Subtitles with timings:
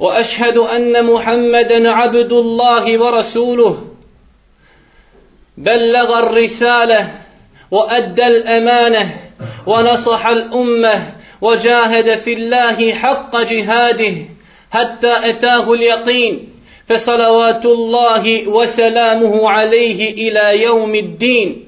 [0.00, 3.84] وأشهد أن محمدا عبد الله ورسوله.
[5.58, 7.10] بلغ الرسالة
[7.70, 9.20] وأدى الأمانة
[9.66, 14.14] ونصح الأمة وجاهد في الله حق جهاده
[14.70, 16.48] حتى أتاه اليقين
[16.88, 21.66] فصلوات الله وسلامه عليه إلى يوم الدين.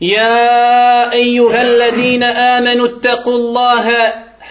[0.00, 3.90] يا أيها الذين آمنوا اتقوا الله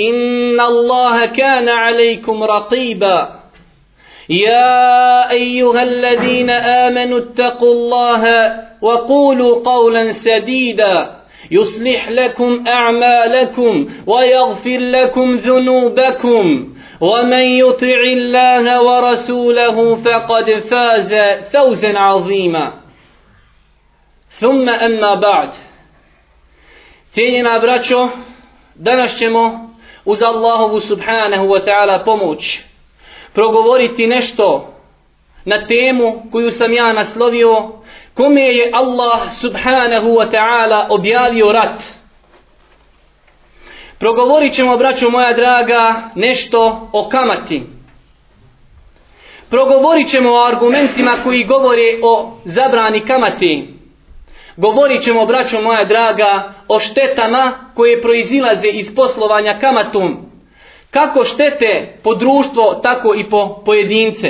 [0.00, 3.28] إن الله كان عليكم رقيبا.
[4.30, 11.18] يا أيها الذين آمنوا اتقوا الله وقولوا قولا سديدا.
[11.50, 16.74] يصلح لكم أعمالكم ويغفر لكم ذنوبكم.
[17.00, 21.14] ومن يطع الله ورسوله فقد فاز
[21.52, 22.72] فوزا عظيما.
[24.40, 25.48] ثم أما بعد.
[27.60, 28.08] Braćo,
[28.74, 29.67] danas ćemo
[30.08, 32.60] uz Allahovu subhanahu wa ta'ala pomoć
[33.32, 34.74] progovoriti nešto
[35.44, 37.68] na temu koju sam ja naslovio
[38.14, 41.82] kome je Allah subhanahu wa ta'ala objavio rat.
[43.98, 47.62] Progovorit ćemo braćo moja draga nešto o kamati.
[49.50, 53.77] Progovorit ćemo o argumentima koji govore o zabrani kamati.
[54.58, 60.16] Govorit ćemo, braćo moja draga, o štetama koje proizilaze iz poslovanja kamatom.
[60.90, 64.28] Kako štete po društvo, tako i po pojedince.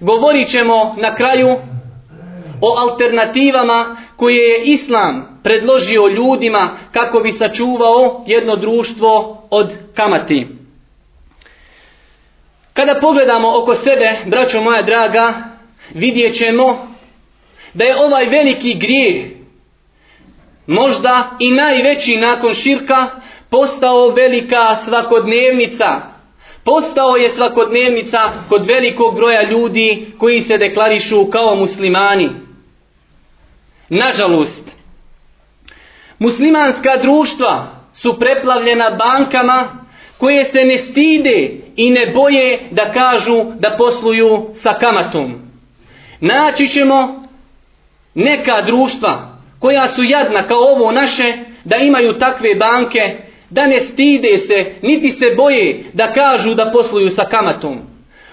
[0.00, 1.48] Govorit ćemo na kraju
[2.60, 10.46] o alternativama koje je Islam predložio ljudima kako bi sačuvao jedno društvo od kamati.
[12.72, 15.34] Kada pogledamo oko sebe, braćo moja draga,
[15.94, 16.88] vidjet ćemo
[17.74, 19.37] da je ovaj veliki grijeh
[20.68, 23.06] možda i najveći nakon širka,
[23.50, 26.00] postao velika svakodnevnica.
[26.64, 28.18] Postao je svakodnevnica
[28.48, 32.30] kod velikog broja ljudi koji se deklarišu kao muslimani.
[33.88, 34.76] Nažalost,
[36.18, 39.64] muslimanska društva su preplavljena bankama
[40.18, 45.34] koje se ne stide i ne boje da kažu da posluju sa kamatom.
[46.20, 47.24] Naći ćemo
[48.14, 49.27] neka društva
[49.60, 51.32] koja su jadna kao ovo naše,
[51.64, 53.16] da imaju takve banke,
[53.50, 57.78] da ne stide se, niti se boje da kažu da posluju sa kamatom.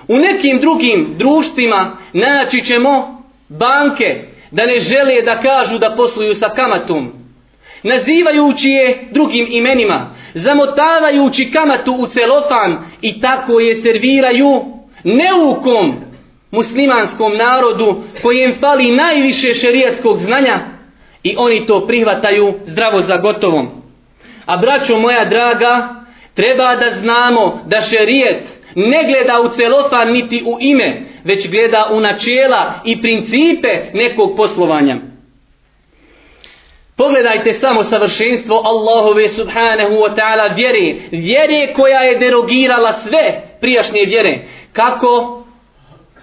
[0.08, 6.50] U nekim drugim društvima naći ćemo banke da ne žele da kažu da posluju sa
[6.50, 7.12] kamatom.
[7.84, 14.66] Nazivajući je drugim imenima, zamotavajući kamatu u celofan i tako je serviraju
[15.04, 15.96] neukom
[16.52, 20.60] muslimanskom narodu kojem fali najviše šerijatskog znanja,
[21.26, 23.68] I oni to prihvataju zdravo za gotovom.
[24.46, 25.90] A braćo moja draga,
[26.34, 28.44] treba da znamo da šerijet
[28.76, 34.96] ne gleda u celofan niti u ime, već gleda u načela i principe nekog poslovanja.
[36.98, 40.96] Pogledajte samo savršenstvo Allahove subhanahu wa ta'ala vjere.
[41.12, 44.40] Vjere koja je derogirala sve prijašnje vjere.
[44.74, 45.44] Kako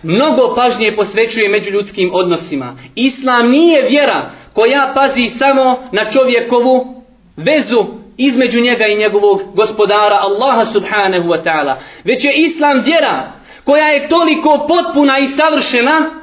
[0.03, 2.77] mnogo pažnje posvećuje među ljudskim odnosima.
[2.95, 7.03] Islam nije vjera koja pazi samo na čovjekovu
[7.37, 11.75] vezu između njega i njegovog gospodara Allaha subhanahu wa ta'ala.
[12.05, 13.33] Već je Islam vjera
[13.65, 16.23] koja je toliko potpuna i savršena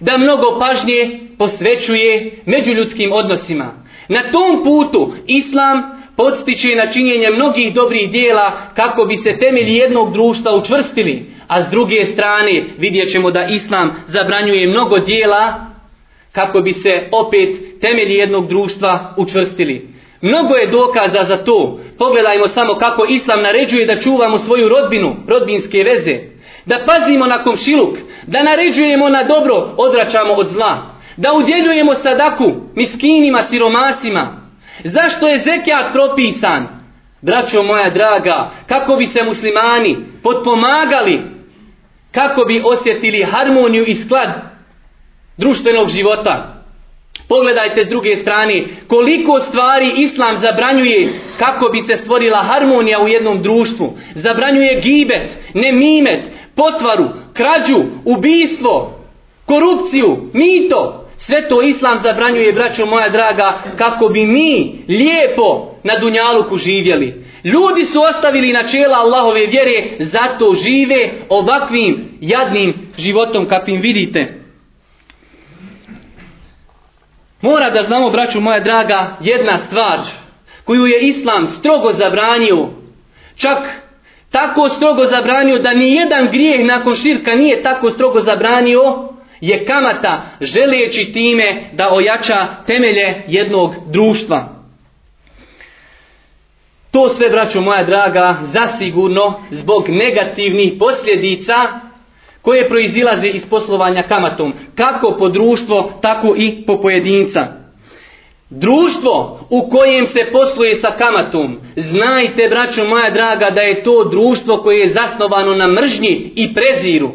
[0.00, 3.72] da mnogo pažnje posvećuje međuljudskim odnosima.
[4.08, 10.12] Na tom putu Islam podstiče na činjenje mnogih dobrih dijela kako bi se temelji jednog
[10.12, 15.67] društva učvrstili, a s druge strane vidjet ćemo da Islam zabranjuje mnogo dijela
[16.32, 19.88] kako bi se opet temelji jednog društva učvrstili.
[20.20, 21.80] Mnogo je dokaza za to.
[21.98, 26.18] Pogledajmo samo kako Islam naređuje da čuvamo svoju rodbinu, rodbinske veze.
[26.66, 27.94] Da pazimo na komšiluk,
[28.26, 30.76] da naređujemo na dobro, odračamo od zla.
[31.16, 34.38] Da udjeljujemo sadaku miskinima, siromasima.
[34.84, 36.68] Zašto je zekijat propisan?
[37.22, 41.20] Braćo moja draga, kako bi se muslimani potpomagali,
[42.12, 44.47] kako bi osjetili harmoniju i sklad
[45.38, 46.54] društvenog života.
[47.28, 53.42] Pogledajte s druge strane koliko stvari islam zabranjuje kako bi se stvorila harmonija u jednom
[53.42, 53.98] društvu.
[54.14, 56.22] Zabranjuje gibet, nemimet,
[56.54, 58.98] potvaru, krađu, ubistvo,
[59.46, 61.04] korupciju, mito.
[61.16, 67.24] Sve to islam zabranjuje, braćo moja draga, kako bi mi lijepo na Dunjaluku živjeli.
[67.44, 74.47] Ljudi su ostavili načela Allahove vjere, zato žive ovakvim jadnim životom kakvim vidite.
[77.40, 79.98] Mora da znamo, braću moja draga, jedna stvar
[80.64, 82.68] koju je Islam strogo zabranio.
[83.36, 83.58] Čak
[84.30, 88.80] tako strogo zabranio da ni jedan grijeh nakon širka nije tako strogo zabranio
[89.40, 94.48] je kamata želeći time da ojača temelje jednog društva.
[96.90, 101.54] To sve, braćo moja draga, zasigurno zbog negativnih posljedica
[102.48, 107.46] koje proizilaze iz poslovanja kamatom, kako po društvo, tako i po pojedinca.
[108.50, 114.56] Društvo u kojem se posluje sa kamatom, znajte, braćo moja draga, da je to društvo
[114.62, 117.10] koje je zasnovano na mržnji i preziru.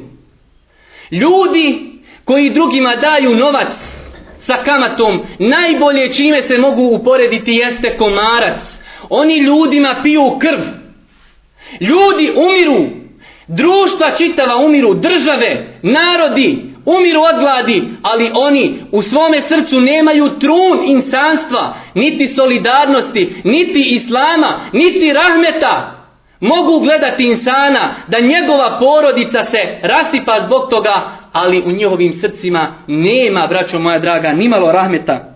[1.11, 1.79] Ljudi
[2.25, 3.67] koji drugima daju novac
[4.37, 8.59] sa kamatom, najbolje čime se mogu uporediti jeste komarac.
[9.09, 10.59] Oni ljudima piju krv.
[11.79, 13.02] Ljudi umiru
[13.47, 20.79] Društva čitava umiru, države, narodi umiru od gladi, ali oni u svome srcu nemaju trun
[20.87, 25.99] insanstva, niti solidarnosti, niti islama, niti rahmeta.
[26.39, 31.01] Mogu gledati insana da njegova porodica se rasipa zbog toga,
[31.33, 35.33] ali u njihovim srcima nema, braćo moja draga, nimalo rahmeta.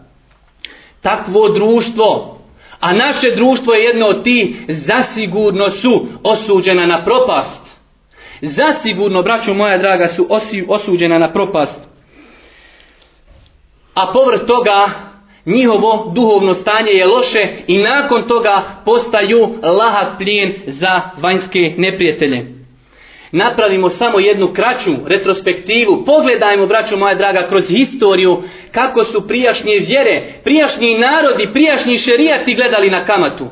[1.01, 2.39] Takvo društvo,
[2.79, 7.66] a naše društvo je jedno od tih, zasigurno su osuđena na propast.
[8.41, 11.79] Zasigurno, braćo moja draga, su osi, osuđena na propast.
[13.93, 14.85] A povrh toga,
[15.45, 22.45] njihovo duhovno stanje je loše i nakon toga postaju lahak plijen za vanjske neprijatelje.
[23.31, 26.03] Napravimo samo jednu kraću retrospektivu.
[26.05, 32.89] Pogledajmo, braćo moja draga, kroz historiju kako su prijašnje vjere, prijašnji narodi, prijašnji šerijati gledali
[32.89, 33.47] na kamatu.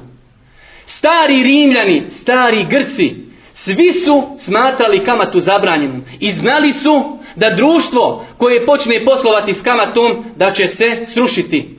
[0.86, 3.25] Stari Rimljani, stari Grci,
[3.66, 10.26] Svi su smatrali kamatu zabranjenom i znali su da društvo koje počne poslovati s kamatom
[10.36, 11.78] da će se srušiti.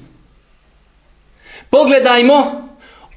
[1.70, 2.68] Pogledajmo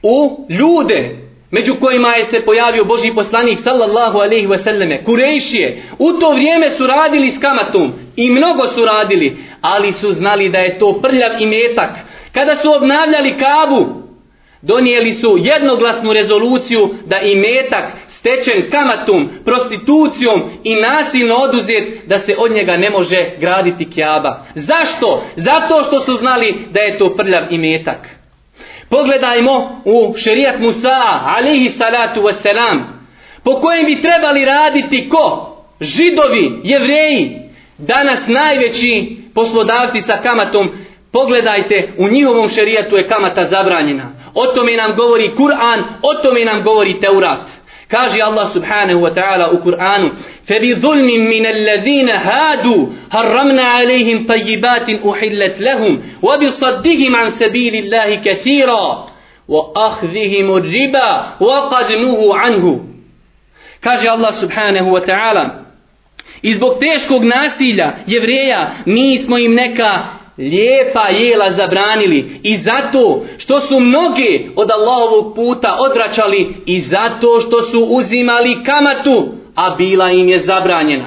[0.04, 1.18] u ljude
[1.52, 5.82] među kojima je se pojavio Boži poslanik sallallahu alaihi wasallame, Kurejšije.
[6.00, 10.58] U to vrijeme su radili s kamatom i mnogo su radili, ali su znali da
[10.58, 11.90] je to prljav i metak.
[12.34, 14.00] Kada su obnavljali kabu,
[14.62, 17.84] donijeli su jednoglasnu rezoluciju da i metak
[18.20, 24.44] stečen kamatom, prostitucijom i nasilno oduzet da se od njega ne može graditi kjaba.
[24.56, 25.24] Zašto?
[25.36, 28.10] Zato što su znali da je to prljav i metak.
[28.90, 32.84] Pogledajmo u šerijat Musa, alihi salatu wasalam,
[33.44, 35.56] po kojem bi trebali raditi ko?
[35.82, 37.40] Židovi, jevreji,
[37.78, 40.70] danas najveći poslodavci sa kamatom,
[41.12, 44.04] pogledajte, u njihovom šerijatu je kamata zabranjena.
[44.34, 47.40] O tome nam govori Kur'an, o tome nam govori Teurat.
[47.89, 50.13] Kaže Allah subhanahu wa ta'ala u Kur'anu
[50.49, 59.07] فَبِظُلْمٍ مِّنَ الَّذِينَ هَادُوا هَرَّمْنَا عَلَيْهِمْ طَيِّبَاتٍ أُحِلَّتْ لَهُمْ وَبِصَدِّهِمْ عَنْ سَبِيلِ اللَّهِ كَثِيرًا
[59.49, 62.81] وَأَخْذِهِمُ الرِّبَا وَقَدْ نُهُوا عَنْهُ
[63.81, 65.65] Kaže Allah subhanahu wa ta'ala
[66.43, 73.60] I zbog teškog nasilja jevreja mi smo im neka lijepa jela zabranili i zato što
[73.60, 80.30] su mnoge od Allahovog puta odračali i zato što su uzimali kamatu, a bila im
[80.30, 81.06] je zabranjena.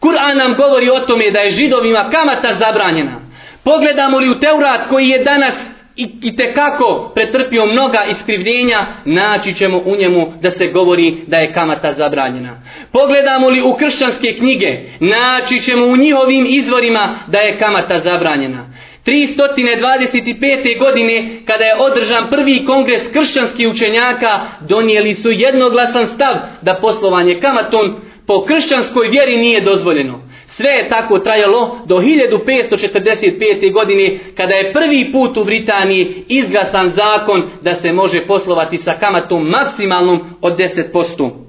[0.00, 3.20] Kur'an nam govori o tome da je židovima kamata zabranjena.
[3.64, 5.54] Pogledamo li u Teurat koji je danas
[5.96, 11.36] i, i te kako pretrpio mnoga iskrivljenja, naći ćemo u njemu da se govori da
[11.36, 12.50] je kamata zabranjena.
[12.98, 18.70] Pogledamo li u kršćanske knjige, naći ćemo u njihovim izvorima da je kamata zabranjena.
[19.06, 20.78] 325.
[20.78, 27.96] godine, kada je održan prvi kongres kršćanskih učenjaka, donijeli su jednoglasan stav da poslovanje kamatom
[28.26, 30.20] po kršćanskoj vjeri nije dozvoljeno.
[30.46, 33.72] Sve je tako trajalo do 1545.
[33.72, 39.48] godine kada je prvi put u Britaniji izglasan zakon da se može poslovati sa kamatom
[39.48, 41.47] maksimalnom od 10%.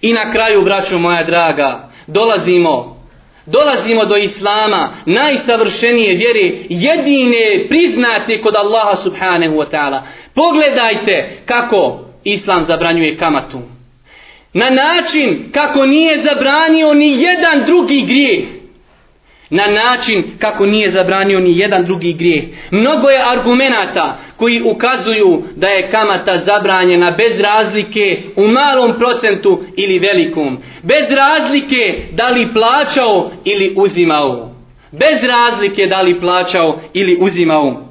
[0.00, 2.98] I na kraju, braćo moja draga, dolazimo
[3.50, 10.02] dolazimo do Islama, najsavršenije vjere, jedine priznate kod Allaha subhanahu wa ta'ala.
[10.34, 13.58] Pogledajte kako Islam zabranjuje kamatu.
[14.52, 18.57] Na način kako nije zabranio ni jedan drugi grijeh
[19.50, 22.44] na način kako nije zabranio ni jedan drugi grijeh.
[22.70, 29.98] Mnogo je argumenata koji ukazuju da je kamata zabranjena bez razlike u malom procentu ili
[29.98, 30.58] velikom.
[30.82, 34.54] Bez razlike da li plaćao ili uzimao.
[34.92, 37.88] Bez razlike da li plaćao ili uzimao.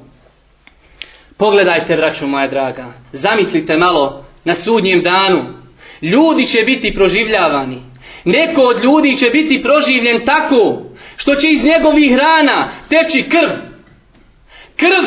[1.38, 5.44] Pogledajte, braćo moja draga, zamislite malo na sudnjem danu.
[6.02, 7.82] Ljudi će biti proživljavani.
[8.24, 10.82] Neko od ljudi će biti proživljen tako
[11.18, 13.50] što će iz njegovih rana teći krv.
[14.76, 15.04] Krv,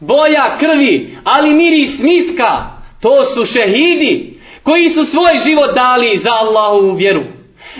[0.00, 2.52] boja krvi, ali miris miska,
[3.00, 7.22] to su šehidi koji su svoj život dali za Allahovu vjeru.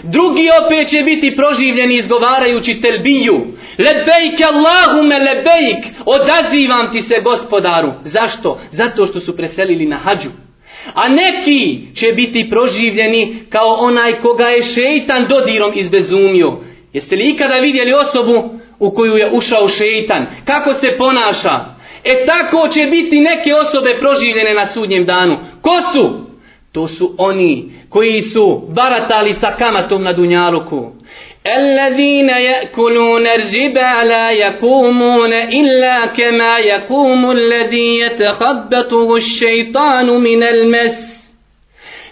[0.03, 3.47] Drugi opet će biti proživljeni izgovarajući telbiju.
[3.79, 7.93] Lebejk Allahume lebejk, odazivam ti se gospodaru.
[8.05, 8.61] Zašto?
[8.73, 10.29] Zato što su preselili na hađu.
[10.95, 16.61] A neki će biti proživljeni kao onaj koga je šeitan dodirom izbezumio.
[16.94, 20.26] Jeste li ikada vidjeli osobu u koju je ušao šeitan?
[20.46, 21.60] Kako se ponaša?
[22.04, 25.38] E tako će biti neke osobe proživljene na sudnjem danu.
[25.62, 26.30] Ko su?
[26.72, 30.94] To su oni koji su baratali sa kamatom na dunjaluku.
[31.58, 40.92] الذين يأكلون الربا لا يقومون إلا كما يقوم الذي يتخبطه الشيطان من المس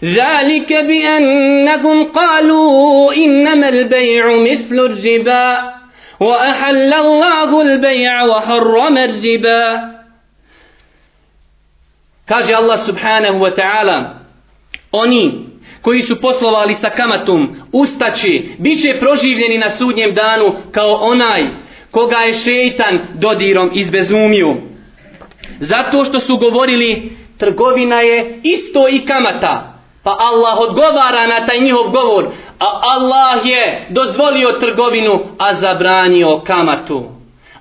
[0.03, 5.73] ذلك بأنهم قالوا إنما البيع مثل الربا
[6.19, 9.97] وأحل الله البيع وحرم الربا
[12.27, 14.19] Kaže Allah subhanahu wa ta'ala
[14.91, 15.31] Oni
[15.81, 21.47] koji su poslovali sa kamatom ustaće, bit će proživljeni na sudnjem danu kao onaj
[21.91, 24.55] koga je šeitan dodirom izbezumio.
[25.59, 29.70] Zato što su govorili trgovina je isto i kamata.
[30.04, 32.24] Pa Allah odgovara na taj njihov govor.
[32.58, 37.04] A Allah je dozvolio trgovinu, a zabranio kamatu.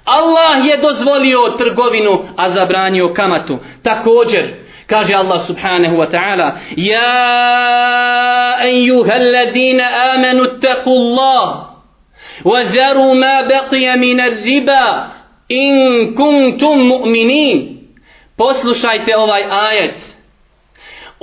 [0.05, 3.57] Allah je dozvolio trgovinu, a zabranio kamatu.
[3.83, 4.43] Također,
[4.88, 9.83] kaže Allah subhanahu wa ta'ala, Ja ejuhel ladina
[10.13, 11.57] amenu teku Allah,
[12.43, 15.07] wa zaru ma baqija minar riba,
[15.51, 17.77] in kuntum mu'minin.
[18.38, 20.11] Poslušajte ovaj ajet.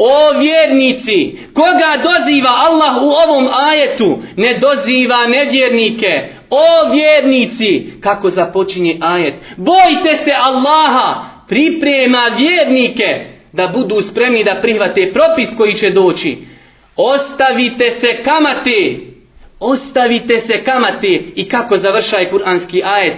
[0.01, 6.29] O vjernici, koga doziva Allah u ovom ajetu, ne doziva nevjernike.
[6.51, 15.13] O vjernici, kako započinje ajet, bojte se Allaha, priprema vjernike da budu spremni da prihvate
[15.13, 16.37] propis koji će doći.
[16.97, 19.05] Ostavite se kamati.
[19.61, 21.33] ostavite se kamati.
[21.37, 23.17] i kako završaj kuranski ajet,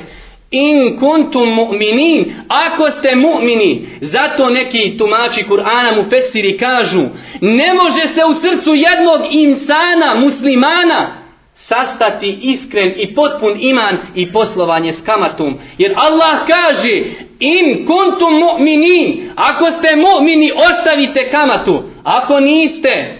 [0.52, 7.02] In kuntum mu'minin, ako ste mu'mini, zato neki tumači Kur'ana mu fesiri kažu,
[7.40, 11.14] ne može se u srcu jednog insana, muslimana,
[11.54, 15.58] sastati iskren i potpun iman i poslovanje s kamatom.
[15.78, 17.02] Jer Allah kaže,
[17.38, 21.82] in kuntum mu'minin, ako ste mu'mini, ostavite kamatu.
[22.04, 23.18] Ako niste,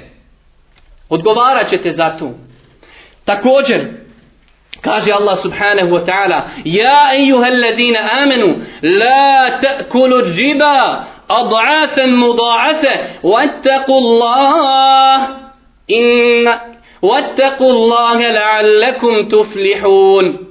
[1.09, 2.35] odgovarat ćete za to.
[3.25, 4.00] Također,
[4.83, 13.93] Kaže Allah subhanahu wa ta'ala Ja ejuha ladina amanu La ta'kulu riba Ad'afan muda'afa Wattaku
[13.93, 15.19] Allah
[15.89, 16.61] Inna
[17.03, 20.51] Wattaku Allah la'allakum tuflihun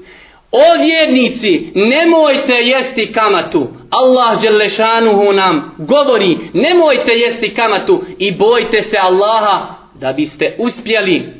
[0.51, 3.67] O vjernici, nemojte jesti kamatu.
[3.91, 11.38] Allah Đelešanuhu nam govori, nemojte jesti kamatu i bojte se Allaha da biste uspjeli.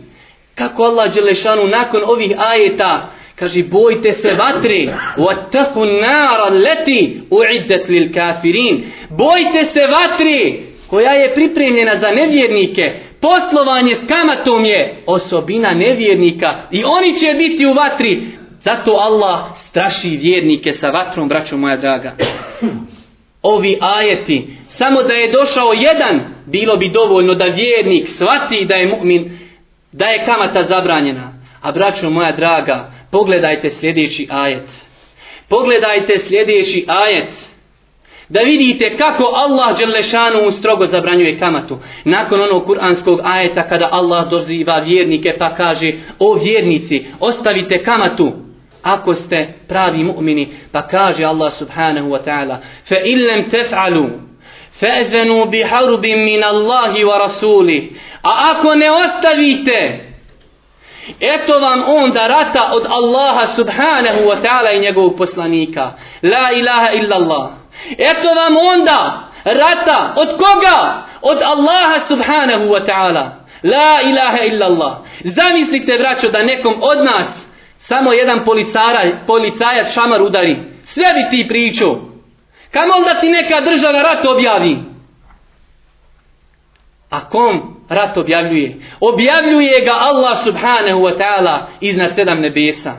[0.59, 8.83] Kako Allah Đelešanu nakon ovih ajeta kaže bojte se vatre وَتَّقُوا النَّارَ الَّتِي أُعِدَّتْ لِلْكَافِرِينَ
[9.11, 10.53] Bojte se vatre
[10.91, 12.83] koja je pripremljena za nevjernike.
[13.21, 18.23] Poslovanje s kamatom je osobina nevjernika i oni će biti u vatri.
[18.61, 22.17] Zato Allah straši vjernike sa vatrom, braćo moja draga.
[23.43, 28.89] Ovi ajeti, samo da je došao jedan, bilo bi dovoljno da vjernik svati da je
[28.89, 29.31] mu'min
[29.92, 31.34] da je kamata zabranjena.
[31.62, 34.70] A braćo moja draga, pogledajte sljedeći ajet.
[35.50, 37.50] Pogledajte sljedeći ajet.
[38.30, 41.78] Da vidite kako Allah Đelešanu strogo zabranjuje kamatu.
[42.06, 48.34] Nakon onog kuranskog ajeta kada Allah doziva vjernike pa kaže o vjernici ostavite kamatu
[48.84, 54.29] ako ste pravi mu'mini pa kaže Allah subhanahu wa ta'ala fa illem tef'alu
[54.80, 57.96] fezenu bi harbin min Allahi wa rasuli.
[58.24, 60.10] A ako ne ostavite,
[61.20, 65.92] eto vam onda rata od Allaha subhanahu wa ta'ala i njegovog poslanika.
[66.24, 67.50] La ilaha illa Allah.
[67.98, 71.06] Eto vam onda rata od koga?
[71.22, 73.30] Od Allaha subhanahu wa ta'ala.
[73.64, 74.94] La ilaha illa Allah.
[75.24, 77.28] Zamislite, braćo, da nekom od nas
[77.78, 80.58] samo jedan policara, policajac šamar udari.
[80.84, 82.09] Sve bi ti pričao.
[82.72, 84.78] Kamo da ti neka država rat objavi?
[87.10, 88.76] A kom rat objavljuje?
[89.00, 92.94] Objavljuje ga Allah subhanahu wa ta'ala iznad sedam nebesa.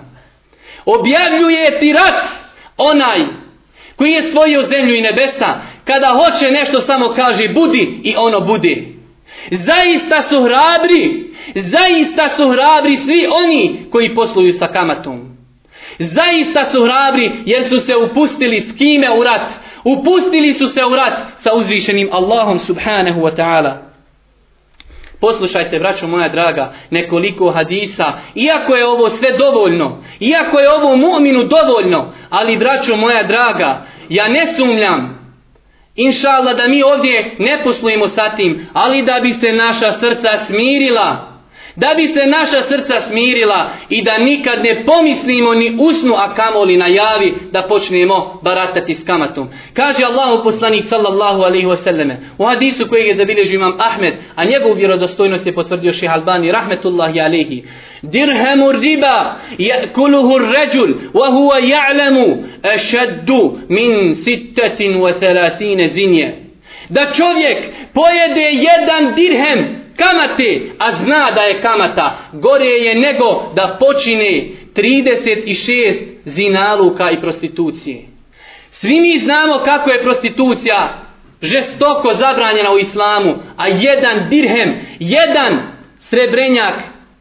[0.85, 2.29] Objavljuje ti rat
[2.77, 3.19] onaj
[3.97, 5.61] koji je svojio zemlju i nebesa.
[5.85, 8.77] Kada hoće nešto samo kaže budi i ono bude.
[9.51, 11.31] Zaista su hrabri.
[11.55, 15.30] Zaista su hrabri svi oni koji posluju sa kamatom.
[16.03, 19.51] Zaista su hrabri jer su se upustili s kime u rat.
[19.85, 23.91] Upustili su se u rat sa uzvišenim Allahom subhanahu wa ta'ala.
[25.21, 31.49] Poslušajte, braćo moja draga, nekoliko hadisa, iako je ovo sve dovoljno, iako je ovo mu'minu
[31.49, 35.21] dovoljno, ali braćo moja draga, ja ne sumljam,
[35.97, 40.39] inša Allah, da mi ovdje ne poslujemo sa tim, ali da bi se naša srca
[40.47, 41.30] smirila,
[41.81, 46.77] da bi se naša srca smirila i da nikad ne pomislimo ni usnu a kamoli
[46.77, 49.49] najavi da počnemo baratati s kamatom.
[49.75, 54.75] Kaže Allahu poslanik sallallahu alaihi wasallame u hadisu kojeg je zabilježio imam Ahmed, a njegovu
[54.75, 57.65] vjerodostojnost je potvrdio ših Albani rahmetullahi alaihi.
[58.03, 62.45] Dirhemu riba yakuluhu ar-rajul wa huwa ya'lamu
[62.75, 66.35] ashaddu min sittatin wa thalathine zinje.
[66.89, 67.59] Da čovjek
[67.95, 75.95] pojede jedan dirhem kamate, a zna da je kamata, gore je nego da počine 36
[76.25, 78.03] zinaluka i prostitucije.
[78.71, 80.89] Svi mi znamo kako je prostitucija
[81.43, 85.53] žestoko zabranjena u islamu, a jedan dirhem, jedan
[85.99, 86.75] srebrenjak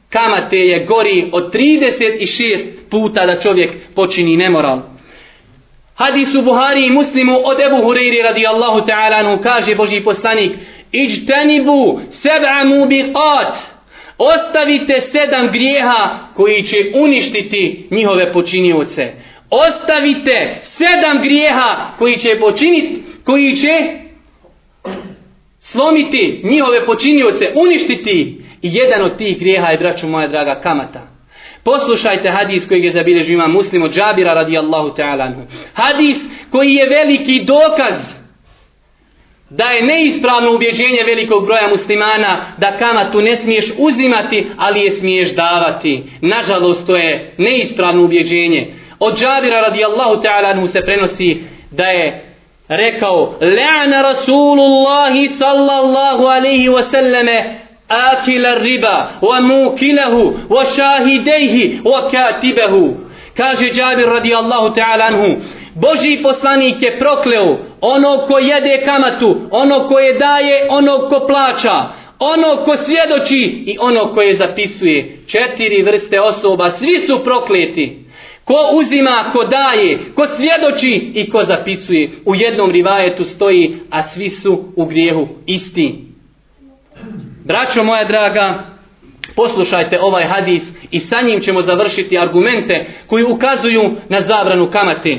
[0.10, 2.58] kamate je gori od 36
[2.90, 4.80] puta da čovjek počini nemoral.
[5.96, 10.52] Hadis u Buhari i Muslimu od Ebu Hureyri radijallahu ta'ala kaže Boži poslanik
[10.92, 13.54] Iđtenibu seb'a mubiqat.
[14.18, 19.14] Ostavite sedam grijeha koji će uništiti njihove počinioce.
[19.50, 24.00] Ostavite sedam grijeha koji će počiniti, koji će
[25.60, 28.42] slomiti njihove počinioce, uništiti.
[28.62, 31.08] I jedan od tih grijeha je, braću moja draga, kamata.
[31.64, 35.46] Poslušajte hadis koji je zabilježio ima muslim od Džabira radijallahu ta'ala.
[35.74, 36.18] Hadis
[36.52, 38.19] koji je veliki dokaz
[39.50, 45.36] da je neispravno ubjeđenje velikog broja muslimana da kamatu ne smiješ uzimati, ali je smiješ
[45.36, 46.04] davati.
[46.22, 48.74] Nažalost, to je neispravno ubjeđenje.
[49.00, 51.38] Od Džabira radijallahu ta'ala se prenosi
[51.72, 52.26] da je
[52.68, 57.44] rekao Le'ana Rasulullahi sallallahu alaihi wasallame
[57.88, 62.96] akila riba wa mukilahu wa šahidejhi wa katibehu.
[63.38, 65.42] Kaže Džabir radijallahu ta'ala anhu
[65.76, 71.88] Boži poslanik je prokleo ono ko jede kamatu, ono ko je daje, ono ko plaća,
[72.20, 75.18] ono ko svjedoči i ono ko je zapisuje.
[75.28, 78.00] Četiri vrste osoba, svi su prokleti.
[78.44, 82.10] Ko uzima, ko daje, ko svjedoči i ko zapisuje.
[82.26, 85.96] U jednom rivajetu stoji, a svi su u grijehu isti.
[87.46, 88.64] Braćo moja draga,
[89.36, 95.18] poslušajte ovaj hadis i sa njim ćemo završiti argumente koji ukazuju na zabranu kamate.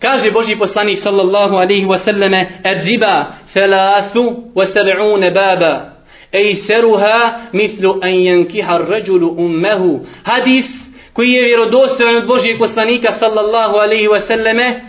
[0.00, 5.92] Kaže Boži poslanik sallallahu alaihi wasallame Ar-riba thalathu wa baba
[6.32, 10.66] Ejseruha mitlu an yankiha ar-rajulu ummehu Hadis
[11.12, 14.80] koji je vjerodostojan od Božijeg poslanika sallallahu alaihi wasallame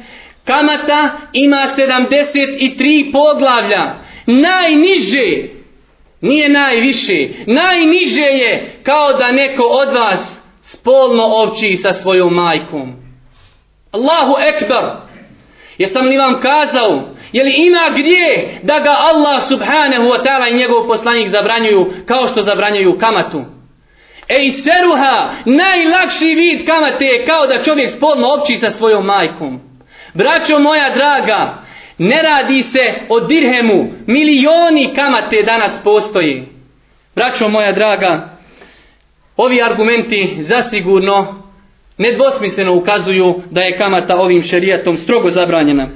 [0.45, 3.95] Kamata ima 73 poglavlja.
[4.25, 5.49] Najniže
[6.21, 13.06] Nije najviše Najniže je kao da neko od vas spolno ovči sa svojom majkom.
[13.91, 15.07] Allahu ekber.
[15.77, 20.57] Jesam li vam kazao, je li ima gdje da ga Allah subhanahu wa ta'ala i
[20.57, 23.43] njegov poslanik zabranjuju kao što zabranjuju kamatu?
[24.29, 29.59] Ej seruha, najlakši vid kamate je kao da čovjek spodno opći sa svojom majkom.
[30.13, 31.53] Braćo moja draga,
[31.97, 36.43] ne radi se o dirhemu, milioni kamate danas postoji.
[37.15, 38.37] Braćo moja draga,
[39.37, 41.46] ovi argumenti zasigurno
[41.97, 45.87] nedvosmisleno ukazuju da je kamata ovim šerijatom strogo zabranjena.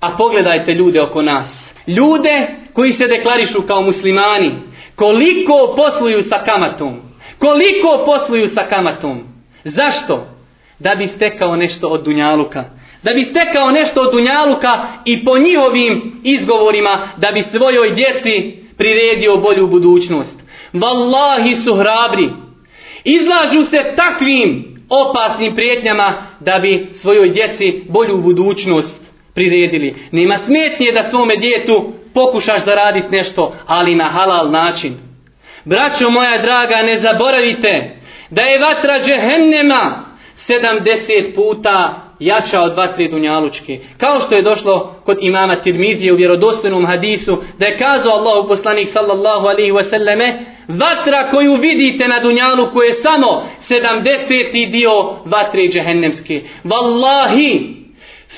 [0.00, 1.74] A pogledajte ljude oko nas.
[1.86, 4.52] Ljude koji se deklarišu kao muslimani.
[4.94, 6.96] Koliko posluju sa kamatom?
[7.38, 9.22] Koliko posluju sa kamatom?
[9.64, 10.26] Zašto?
[10.78, 12.64] Da bi stekao nešto od dunjaluka.
[13.02, 14.70] Da bi stekao nešto od dunjaluka
[15.04, 20.42] i po njihovim izgovorima da bi svojoj djeci priredio bolju budućnost.
[20.72, 22.43] Wallahi su hrabri.
[23.04, 29.94] Izlažu se takvim opasnim prijetnjama da bi svojoj djeci bolju budućnost priredili.
[30.12, 34.94] Nema smetnje da svome djetu pokušaš da radit nešto, ali na halal način.
[35.64, 37.96] Braćo moja draga, ne zaboravite
[38.30, 40.04] da je vatra džehennema
[40.48, 43.78] 70 puta jača od vatre dunjalučke.
[43.98, 48.88] Kao što je došlo kod imama Tirmizije u vjerodostojnom hadisu, da je kazao Allahu poslanik
[48.88, 50.32] sallallahu alaihi wasallame,
[50.68, 54.70] vatra koju vidite na dunjalu koje je samo 70.
[54.70, 54.90] dio
[55.24, 56.42] vatre džehennemske.
[56.64, 57.74] Wallahi,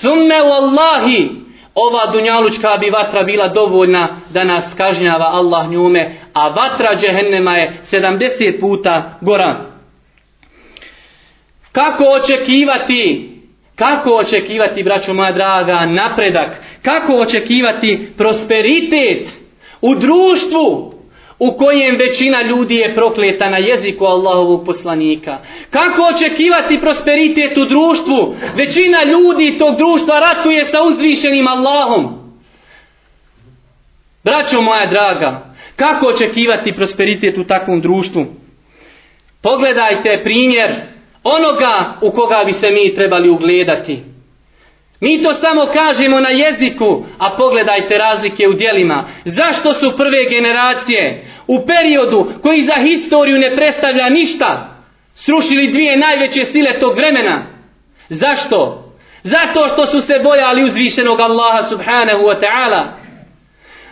[0.00, 1.28] thumme wallahi,
[1.74, 7.72] ova dunjalučka bi vatra bila dovoljna da nas kažnjava Allah njume, a vatra džehennema je
[7.92, 9.70] 70 puta gora.
[11.72, 13.32] Kako očekivati
[13.76, 16.62] Kako očekivati, braćo moja draga, napredak?
[16.82, 19.28] Kako očekivati prosperitet
[19.80, 20.92] u društvu
[21.38, 25.38] u kojem većina ljudi je prokleta na jeziku Allahovog poslanika?
[25.70, 28.34] Kako očekivati prosperitet u društvu?
[28.56, 32.26] Većina ljudi tog društva ratuje sa uzvišenim Allahom.
[34.24, 38.26] Braćo moja draga, kako očekivati prosperitet u takvom društvu?
[39.42, 40.70] Pogledajte primjer
[41.24, 44.15] onoga u koga bi se mi trebali ugledati.
[45.00, 49.04] Mi to samo kažemo na jeziku, a pogledajte razlike u dijelima.
[49.24, 54.76] Zašto su prve generacije u periodu koji za historiju ne predstavlja ništa
[55.14, 57.46] srušili dvije najveće sile tog vremena?
[58.08, 58.82] Zašto?
[59.22, 62.82] Zato što su se bojali uzvišenog Allaha subhanahu wa ta'ala.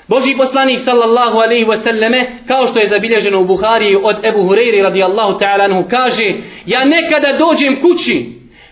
[0.08, 5.38] Boži poslanik sallallahu alaihi wasallame, kao što je zabilježeno u Buhariji od Ebu Hureyri radijallahu
[5.38, 6.24] ta'ala anhu, kaže,
[6.66, 8.26] ja nekada dođem kući,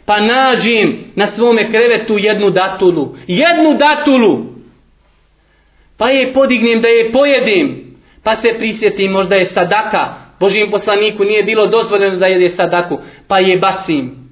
[0.06, 3.16] pa nađim na svome krevetu jednu datulu.
[3.26, 4.52] Jednu datulu.
[5.98, 7.96] Pa je podignem da je pojedim.
[8.24, 10.14] Pa se prisjetim, možda je sadaka.
[10.40, 12.98] Božijem poslaniku nije bilo dozvoljeno da jede sadaku.
[13.28, 14.22] Pa je bacim.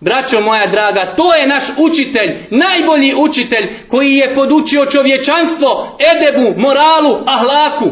[0.00, 7.24] Braćo moja draga, to je naš učitelj, najbolji učitelj koji je podučio čovječanstvo, edebu, moralu,
[7.26, 7.90] ahlaku.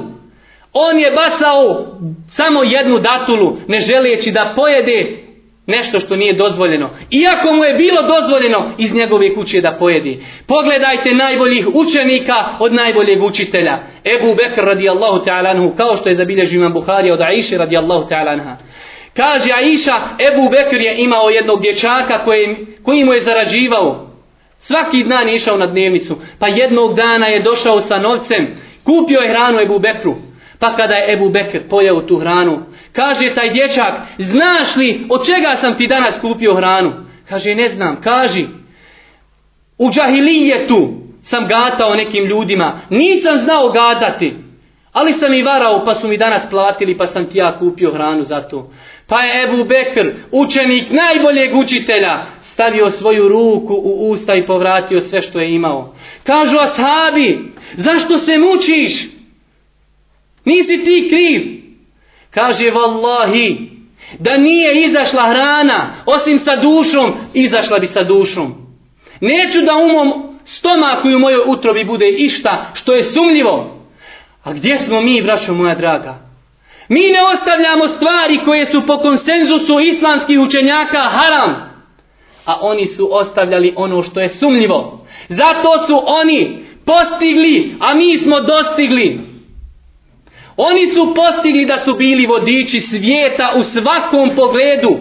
[0.72, 1.86] On je bacao
[2.28, 5.19] samo jednu datulu, ne želijeći da pojede
[5.70, 6.90] nešto što nije dozvoljeno.
[7.10, 10.24] Iako mu je bilo dozvoljeno iz njegove kuće da pojedi.
[10.46, 13.78] Pogledajte najboljih učenika od najboljeg učitelja.
[14.04, 18.32] Ebu Bekr radijallahu ta'ala anhu, kao što je zabilježio imam Buhari od Aisha radijallahu ta'ala
[18.32, 18.56] anha.
[19.16, 19.96] Kaže Aisha,
[20.32, 24.06] Ebu Bekr je imao jednog dječaka koji, koji mu je zarađivao.
[24.58, 26.16] Svaki dan je išao na dnevnicu.
[26.38, 28.56] Pa jednog dana je došao sa novcem.
[28.84, 30.14] Kupio je hranu Ebu Bekru.
[30.58, 32.62] Pa kada je Ebu Bekr pojao tu hranu.
[32.92, 36.92] Kaže taj dječak, znaš li od čega sam ti danas kupio hranu?
[37.28, 38.46] Kaže, ne znam, kaži.
[39.78, 40.88] U džahilijetu
[41.22, 42.80] sam gatao nekim ljudima.
[42.90, 44.36] Nisam znao gadati.
[44.92, 48.22] Ali sam i varao pa su mi danas platili pa sam ti ja kupio hranu
[48.22, 48.70] za to.
[49.06, 55.22] Pa je Ebu Bekr, učenik najboljeg učitelja, stavio svoju ruku u usta i povratio sve
[55.22, 55.94] što je imao.
[56.22, 57.38] Kažu ashabi,
[57.76, 59.08] zašto se mučiš?
[60.44, 61.59] Nisi ti kriv.
[62.30, 63.70] Kaže, vallahi,
[64.18, 68.54] da nije izašla hrana, osim sa dušom, izašla bi sa dušom.
[69.20, 73.80] Neću da umom stomaku i u mojoj utrobi bude išta što je sumljivo.
[74.44, 76.18] A gdje smo mi, braćo moja draga?
[76.88, 81.70] Mi ne ostavljamo stvari koje su po konsenzusu islamskih učenjaka haram.
[82.46, 85.06] A oni su ostavljali ono što je sumljivo.
[85.28, 89.29] Zato su oni postigli, a mi smo dostigli.
[90.56, 94.98] Oni su postigli da su bili vodiči svijeta u svakom pogledu.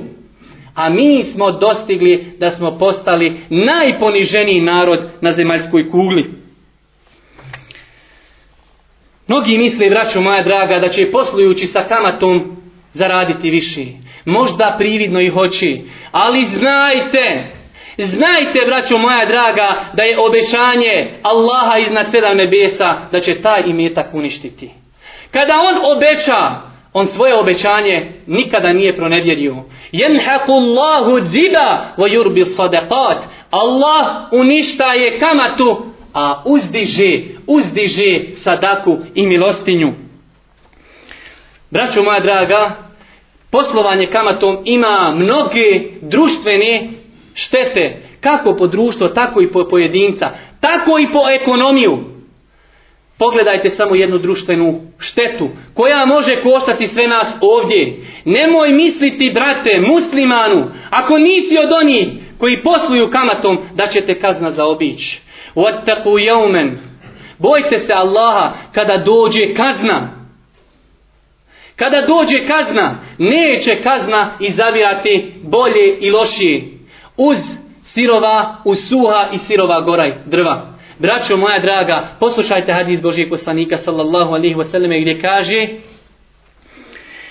[0.76, 6.26] A mi smo dostigli da smo postali najponiženiji narod na zemaljskoj kugli.
[9.28, 12.58] Mnogi misle, braćo moja draga, da će poslujući sa kamatom
[12.94, 13.86] zaraditi više.
[14.26, 15.82] Možda prividno i hoći.
[16.12, 17.52] Ali znajte,
[17.98, 24.14] znajte, braćo moja draga, da je obećanje Allaha iznad sedam nebesa da će taj imetak
[24.14, 24.70] uništiti.
[25.32, 26.62] Kada on obeća,
[26.94, 29.56] on svoje obećanje nikada nije pronevjerio.
[29.92, 33.18] Jenhaku Allahu džiba wa yurbi sadaqat.
[33.52, 39.94] Allah uništa je kamatu a uzdiže, uzdiže sadaku i milostinju.
[41.72, 42.76] Braćo moja draga,
[43.52, 46.90] poslovanje kamatom ima mnoge društvene
[47.34, 52.19] štete, kako po društvo, tako i po pojedinca, tako i po ekonomiju.
[53.20, 57.98] Pogledajte samo jednu društvenu štetu koja može koštati sve nas ovdje.
[58.26, 65.22] Nemoj misliti, brate, muslimanu, ako nisi od onih koji posluju kamatom, da ćete kazna zaobići.
[65.56, 66.72] Wattaku yawman.
[67.38, 70.10] Bojte se Allaha kada dođe kazna.
[71.76, 76.64] Kada dođe kazna, neće kazna izabirati bolje i lošije.
[77.18, 77.38] Uz
[77.84, 80.69] sirova, uz suha i sirova goraj drva.
[81.00, 85.68] Braćo moja draga, poslušajte hadis Božijeg poslanika sallallahu alaihi wasallam gdje kaže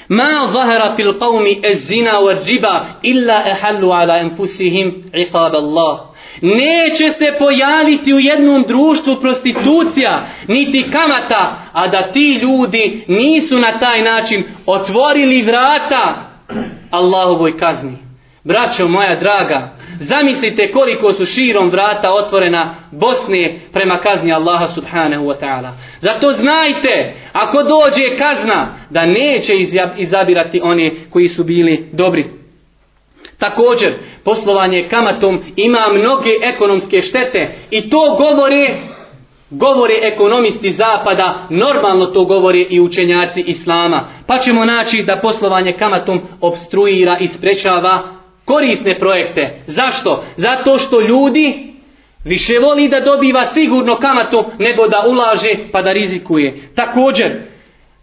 [0.08, 5.98] Ma zahara fil qawmi ez zina wa riba illa ehallu ala enfusihim iqab Allah.
[6.42, 13.78] Neće se pojaviti u jednom društvu prostitucija, niti kamata, a da ti ljudi nisu na
[13.78, 16.14] taj način otvorili vrata
[16.90, 17.96] Allahovoj kazni.
[18.44, 25.34] Braćo moja draga, Zamislite koliko su širom vrata otvorena Bosne prema kazni Allaha subhanahu wa
[25.40, 25.70] ta'ala.
[26.00, 29.52] Zato znajte, ako dođe kazna, da neće
[29.96, 32.24] izabirati one koji su bili dobri.
[33.38, 38.74] Također, poslovanje kamatom ima mnoge ekonomske štete i to govore
[39.50, 44.00] govore ekonomisti zapada, normalno to govore i učenjaci islama.
[44.26, 48.17] Pa ćemo naći da poslovanje kamatom obstruira i sprečava
[48.48, 49.42] korisne projekte.
[49.66, 50.24] Zašto?
[50.36, 51.68] Zato što ljudi
[52.24, 56.70] više voli da dobiva sigurno kamatu nego da ulaže pa da rizikuje.
[56.74, 57.42] Također,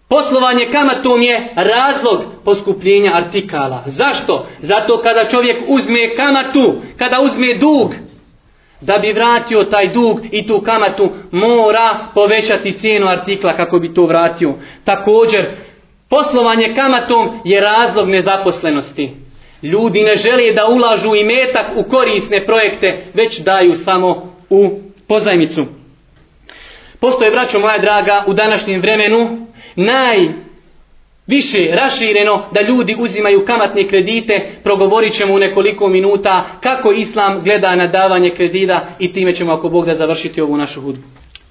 [0.09, 3.83] poslovanje kamatom je razlog poskupljenja artikala.
[3.85, 4.45] Zašto?
[4.59, 7.93] Zato kada čovjek uzme kamatu, kada uzme dug,
[8.81, 14.05] da bi vratio taj dug i tu kamatu mora povećati cijenu artikla kako bi to
[14.05, 14.53] vratio.
[14.83, 15.45] Također,
[16.09, 19.24] poslovanje kamatom je razlog nezaposlenosti.
[19.65, 24.69] Ljudi ne žele da ulažu i metak u korisne projekte, već daju samo u
[25.07, 25.65] pozajmicu.
[26.99, 30.17] Postoje, braćo moja draga, u današnjem vremenu naj
[31.27, 37.75] više rašireno da ljudi uzimaju kamatne kredite, progovorit ćemo u nekoliko minuta kako Islam gleda
[37.75, 41.03] na davanje kredita i time ćemo ako Bog da završiti ovu našu hudbu.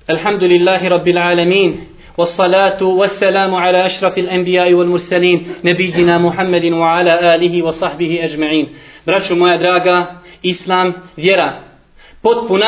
[0.06, 1.93] Alhamdulillahi Rabbil Alamin.
[2.17, 8.67] والصلاة والسلام على أشرف الأنبياء والمرسلين نبينا محمد وعلى آله وصحبه أجمعين
[9.05, 10.05] Braćo moja draga,
[10.43, 11.51] Islam, vjera,
[12.21, 12.67] potpuna,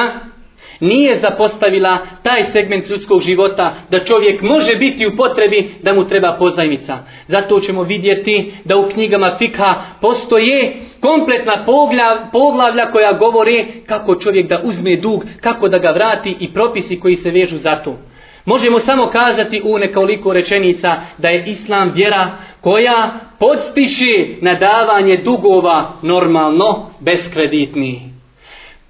[0.79, 6.35] nije zapostavila taj segment ljudskog života da čovjek može biti u potrebi da mu treba
[6.39, 6.97] pozajmica.
[7.27, 14.47] Zato ćemo vidjeti da u knjigama fikha postoje kompletna poglavlja, poglavlja koja govore kako čovjek
[14.47, 17.97] da uzme dug, kako da ga vrati i propisi koji se vežu za to.
[18.46, 22.26] Možemo samo kazati u nekoliko rečenica da je islam vjera
[22.60, 28.00] koja podstiče na davanje dugova normalno, bez kreditni.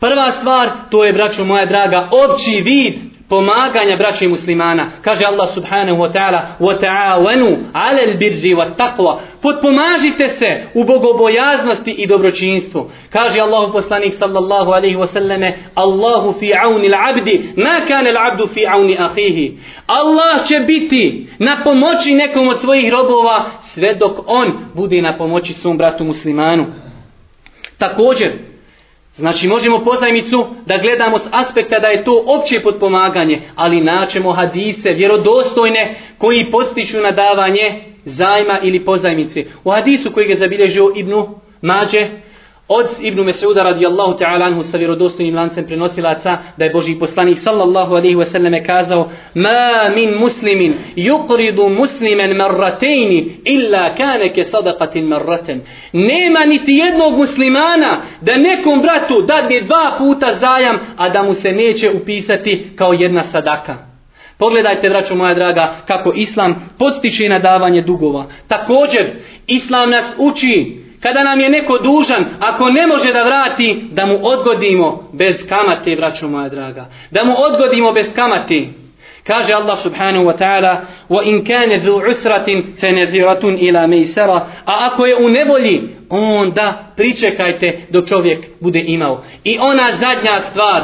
[0.01, 2.95] Prva stvar, to je, braćo moja draga, opći vid
[3.30, 4.86] pomaganja braća muslimana.
[5.02, 12.90] Kaže Allah subhanahu wa ta'ala وَتَعَوَنُوا عَلَى الْبِرْجِ وَتَقْوَ Potpomažite se u bogobojaznosti i dobročinstvu.
[13.10, 18.98] Kaže Allah poslanik sallallahu alaihi wasallame Allahu fi auni l'abdi ma kane l'abdu fi auni
[19.00, 19.58] ahihi.
[19.88, 25.54] Allah će biti na pomoći nekom od svojih robova sve dok on bude na pomoći
[25.54, 26.66] svom bratu muslimanu.
[27.78, 28.32] Također,
[29.17, 34.89] Znači možemo pozajmicu da gledamo s aspekta da je to opće potpomaganje, ali naćemo hadise
[34.91, 39.45] vjerodostojne koji postiču na davanje zajma ili pozajmice.
[39.65, 42.09] U hadisu koji ga zabilježio Ibnu Mađe,
[42.69, 47.95] Od Ibnu Mesuda radijallahu ta'ala anhu sa vjerodostojnim lancem prenosilaca da je Boži poslanik sallallahu
[47.95, 55.61] alaihi wasallam kazao Ma min muslimin yuqridu muslimen marratejni illa kaneke sadaqatin marraten.
[55.93, 61.53] Nema niti jednog muslimana da nekom bratu dadne dva puta zajam, a da mu se
[61.53, 63.77] neće upisati kao jedna sadaka.
[64.39, 68.27] Pogledajte, braćo moja draga, kako Islam postiče na davanje dugova.
[68.49, 69.07] Također,
[69.47, 74.20] Islam nas uči kada nam je neko dužan, ako ne može da vrati, da mu
[74.22, 76.86] odgodimo bez kamate, braćo moja draga.
[77.12, 78.68] Da mu odgodimo bez kamate.
[79.24, 82.48] Kaže Allah subhanahu wa ta'ala وَإِنْ كَانَ ذُو عُسْرَةٍ
[82.80, 84.30] فَنَذِرَةٌ إِلَى مَيْسَرَ
[84.66, 89.24] A ako je u nevolji, onda pričekajte dok čovjek bude imao.
[89.44, 90.84] I ona zadnja stvar,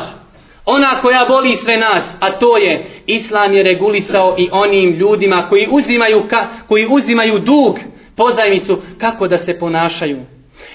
[0.65, 5.67] ona koja boli sve nas, a to je Islam je regulisao i onim ljudima koji
[5.71, 7.79] uzimaju, ka, koji uzimaju dug,
[8.22, 10.18] pozajmicu kako da se ponašaju.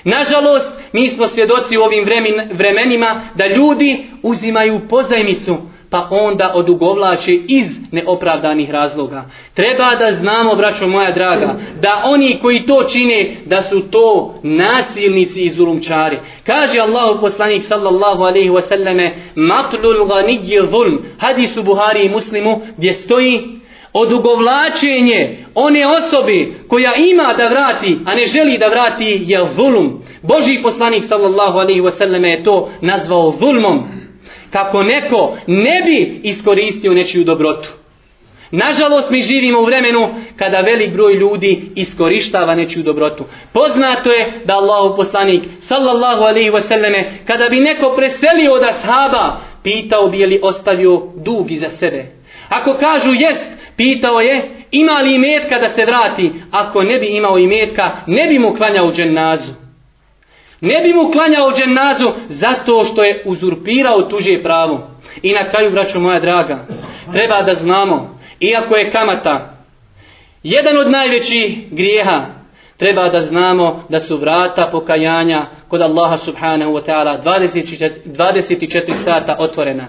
[0.03, 2.05] Nažalost, mi smo svjedoci u ovim
[2.51, 5.57] vremenima da ljudi uzimaju pozajmicu
[5.89, 9.25] pa onda odugovlače iz neopravdanih razloga.
[9.53, 15.41] Treba da znamo, braćo moja draga, da oni koji to čine, da su to nasilnici
[15.41, 16.17] i zulumčari.
[16.43, 23.56] Kaže Allahu poslanik sallallahu alaihi wasallame, matlul ganigi zulm, hadisu Buhari i muslimu, gdje stoji,
[24.01, 30.03] odugovlačenje one osobe koja ima da vrati, a ne želi da vrati, je zulum.
[30.21, 33.83] Boži poslanik sallallahu alaihi wasallam je to nazvao zulmom.
[34.51, 37.69] Kako neko ne bi iskoristio nečiju dobrotu.
[38.51, 43.25] Nažalost mi živimo u vremenu kada velik broj ljudi iskorištava nečiju dobrotu.
[43.53, 50.07] Poznato je da Allahu poslanik sallallahu alaihi wasallame kada bi neko preselio od ashaba pitao
[50.07, 52.16] bi je li ostavio dug iza sebe.
[52.49, 56.33] Ako kažu jest, pitao je ima li imetka da se vrati.
[56.51, 59.53] Ako ne bi imao imetka, ne bi mu klanjao dženazu.
[60.61, 64.91] Ne bi mu klanjao dženazu zato što je uzurpirao tuđe pravo.
[65.21, 66.65] I na kraju, braćo moja draga,
[67.13, 69.57] treba da znamo, iako je kamata
[70.43, 72.25] jedan od najvećih grijeha,
[72.77, 79.35] treba da znamo da su vrata pokajanja kod Allaha subhanahu wa ta'ala 24, 24 sata
[79.39, 79.87] otvorena.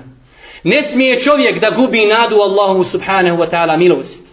[0.65, 4.29] Ne smije čovjek da gubi nadu Allahu subhanahu wa ta'ala milost.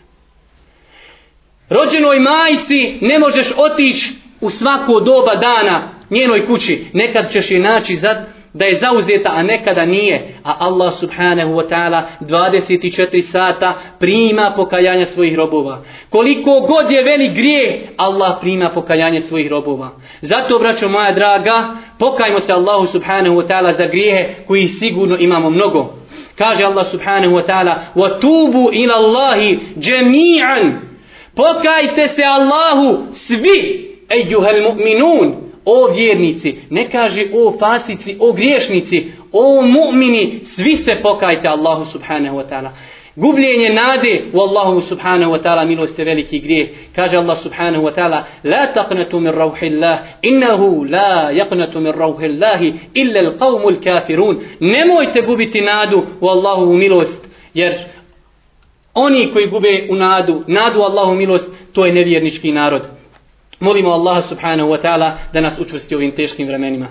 [1.69, 6.85] Rođenoj majici ne možeš otići u svako doba dana njenoj kući.
[6.93, 10.33] Nekad ćeš je naći za, da je zauzeta, a nekada nije.
[10.43, 15.83] A Allah subhanahu wa ta'ala 24 sata prima pokajanje svojih robova.
[16.09, 19.89] Koliko god je velik grije, Allah prima pokajanje svojih robova.
[20.21, 21.67] Zato, braćo moja draga,
[21.99, 26.04] pokajmo se Allahu subhanahu wa ta'ala za grijehe koji sigurno imamo mnogo.
[26.36, 30.90] Kaže Allah subhanahu wa ta'ala وَتُوبُوا إِلَى اللَّهِ جَمِيعًا
[31.34, 39.62] Pokajte se Allahu svi, ejuhel mu'minun, o vjernici, ne kaže o fasici, o griješnici, o
[39.62, 42.72] mu'mini, svi se pokajte Allahu subhanahu wa ta'ala.
[43.15, 46.69] Gubljenje nade u Allahu subhanahu wa ta'ala milost je veliki grijeh.
[46.95, 52.61] Kaže Allah subhanahu wa ta'ala La taqnatu min rauhillah innahu la yaqnatu min rauhillah
[52.93, 54.39] illa al kafirun.
[54.59, 57.73] Nemojte gubiti nadu u Allahu milost jer
[58.95, 62.81] oni koji gube u nadu, nadu Allahu milost, to je nevjernički narod.
[63.59, 66.87] Molimo Allaha subhanahu wa ta'ala da nas učvrsti ovim teškim vremenima.